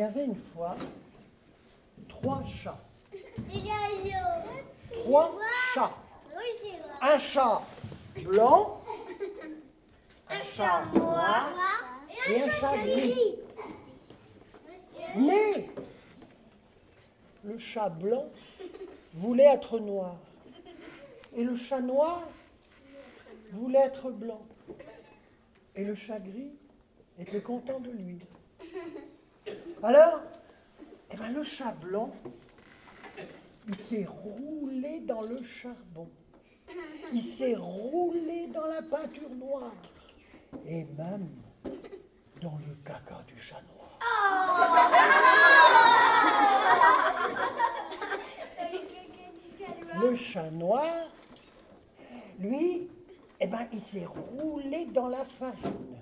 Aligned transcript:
y 0.00 0.02
avait 0.02 0.24
une 0.24 0.40
fois 0.54 0.76
trois 2.08 2.42
chats. 2.62 2.80
Trois 4.90 5.38
chats. 5.74 5.94
Un 7.02 7.18
chat 7.18 7.62
blanc, 8.24 8.82
un 10.30 10.42
chat 10.42 10.86
noir 10.94 11.50
et 12.30 12.40
un 12.40 12.48
chat 12.48 12.78
gris. 12.78 13.36
Mais 15.16 15.68
le 17.44 17.58
chat 17.58 17.90
blanc 17.90 18.24
voulait 19.12 19.52
être 19.52 19.78
noir 19.80 20.16
et 21.36 21.44
le 21.44 21.56
chat 21.56 21.80
noir 21.80 22.26
voulait 23.52 23.80
être 23.80 24.10
blanc 24.10 24.40
et 25.76 25.84
le 25.84 25.94
chat 25.94 26.20
gris 26.20 26.52
était 27.18 27.42
content 27.42 27.80
de 27.80 27.90
lui. 27.90 28.18
Alors, 29.82 30.20
eh 31.10 31.16
ben, 31.16 31.32
le 31.32 31.42
chat 31.42 31.72
blanc, 31.72 32.10
il 33.66 33.76
s'est 33.76 34.06
roulé 34.06 35.00
dans 35.00 35.22
le 35.22 35.42
charbon. 35.42 36.06
Il 37.14 37.22
s'est 37.22 37.54
roulé 37.56 38.48
dans 38.48 38.66
la 38.66 38.82
peinture 38.82 39.30
noire. 39.30 39.72
Et 40.66 40.84
même 40.98 41.30
dans 42.42 42.58
le 42.66 42.74
caca 42.84 43.22
du 43.26 43.38
chat 43.40 43.62
noir. 43.74 43.98
Le 50.02 50.16
chat 50.16 50.50
noir, 50.50 51.10
lui, 52.38 52.90
eh 53.40 53.46
ben, 53.46 53.66
il 53.72 53.80
s'est 53.80 54.06
roulé 54.06 54.84
dans 54.86 55.08
la 55.08 55.24
farine. 55.24 55.96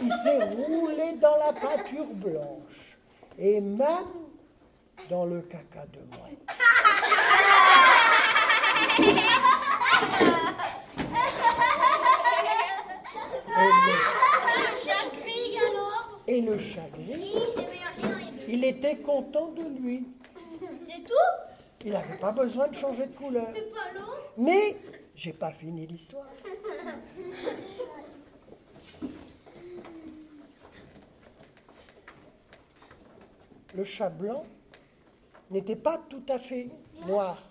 Il 0.00 0.12
s'est 0.22 0.44
roulé 0.44 1.16
dans 1.20 1.36
la 1.36 1.52
peinture 1.52 2.06
blanche. 2.14 2.91
Et 3.38 3.60
même 3.60 3.88
dans 5.08 5.24
le 5.24 5.40
caca 5.42 5.86
de 5.92 6.00
mouette. 6.16 6.38
Et 16.28 16.40
le 16.40 16.58
chat 16.58 16.88
gris, 16.92 17.34
il 18.48 18.64
était 18.64 18.96
content 18.96 19.48
de 19.52 19.62
lui. 19.80 20.06
C'est 20.88 21.04
tout? 21.04 21.14
Il 21.84 21.92
n'avait 21.92 22.16
pas 22.16 22.32
besoin 22.32 22.68
de 22.68 22.74
changer 22.74 23.06
de 23.06 23.16
couleur. 23.16 23.48
C'est 23.54 23.72
pas 23.72 23.92
l'eau 23.94 24.12
Mais 24.38 24.76
j'ai 25.16 25.32
pas 25.32 25.50
fini 25.52 25.86
l'histoire. 25.86 26.26
Le 33.74 33.84
chat 33.84 34.10
blanc 34.10 34.44
n'était 35.50 35.76
pas 35.76 35.98
tout 36.08 36.22
à 36.28 36.38
fait 36.38 36.68
noir. 37.06 37.42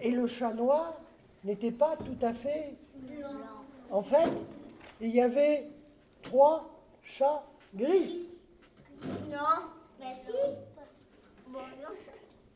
Et 0.00 0.10
le 0.10 0.26
chat 0.26 0.52
noir 0.52 0.94
n'était 1.44 1.72
pas 1.72 1.96
tout 1.96 2.18
à 2.22 2.32
fait... 2.32 2.74
En 3.90 4.02
fait, 4.02 4.30
il 5.00 5.14
y 5.14 5.20
avait 5.20 5.68
trois 6.22 6.68
chats 7.02 7.44
gris. 7.74 8.28
Non. 9.30 9.70
Mais 10.00 10.14
si. 10.24 10.32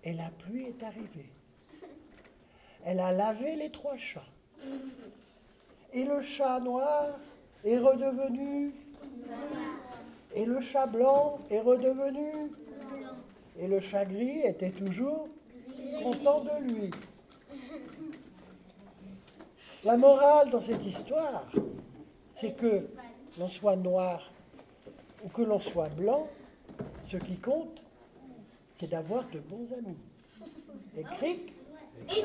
Et 0.05 0.13
la 0.15 0.31
pluie 0.39 0.67
est 0.67 0.83
arrivée. 0.83 1.31
Elle 2.85 3.01
a 3.01 3.13
lavé 3.13 3.57
les 3.57 3.71
trois 3.71 3.97
chats. 3.97 4.25
Et 5.93 6.05
le 6.05 6.23
chat 6.23 6.61
noir 6.61 7.19
est 7.65 7.79
redevenu. 7.79 8.73
Et 10.35 10.47
le 10.47 10.61
chat 10.61 10.87
blanc 10.87 11.39
est 11.51 11.61
redevenu. 11.61 12.51
Et 13.61 13.67
le 13.67 13.79
chat 13.81 14.05
était 14.45 14.71
toujours 14.71 15.29
content 16.03 16.41
de 16.41 16.73
lui. 16.73 16.91
La 19.85 19.99
morale 19.99 20.51
dans 20.51 20.63
cette 20.63 20.85
histoire, 20.85 21.45
c'est 22.35 22.57
que 22.57 22.87
l'on 23.39 23.49
soit 23.49 23.77
noir 23.77 24.33
ou 25.23 25.29
que 25.29 25.43
l'on 25.43 25.61
soit 25.61 25.91
blanc, 25.91 26.27
ce 27.05 27.19
qui 27.19 27.37
compte, 27.37 27.83
c'est 28.79 28.89
d'avoir 28.89 29.29
de 29.29 29.41
bons 29.41 29.69
amis. 29.77 29.99
Et 30.97 31.03
cric, 31.03 31.53
Et. 32.09 32.25